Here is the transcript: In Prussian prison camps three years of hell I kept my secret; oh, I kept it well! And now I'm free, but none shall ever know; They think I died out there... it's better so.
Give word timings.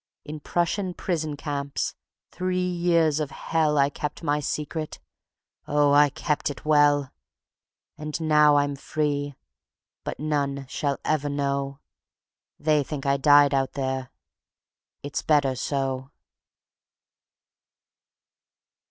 In 0.25 0.39
Prussian 0.39 0.95
prison 0.95 1.37
camps 1.37 1.93
three 2.31 2.57
years 2.67 3.19
of 3.19 3.29
hell 3.29 3.77
I 3.77 3.91
kept 3.91 4.23
my 4.23 4.39
secret; 4.39 4.99
oh, 5.67 5.93
I 5.93 6.09
kept 6.09 6.49
it 6.49 6.65
well! 6.65 7.13
And 7.99 8.19
now 8.19 8.57
I'm 8.57 8.75
free, 8.75 9.35
but 10.03 10.19
none 10.19 10.65
shall 10.67 10.97
ever 11.05 11.29
know; 11.29 11.81
They 12.57 12.81
think 12.81 13.05
I 13.05 13.17
died 13.17 13.53
out 13.53 13.73
there... 13.73 14.09
it's 15.03 15.21
better 15.21 15.53
so. 15.55 16.09